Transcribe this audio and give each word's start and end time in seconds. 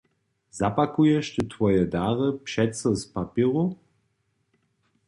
Zapakuješ 0.51 1.29
ty 1.35 1.45
twoje 1.45 1.85
dary 1.87 2.37
přeco 2.43 2.95
z 2.95 3.05
papjeru? 3.05 3.77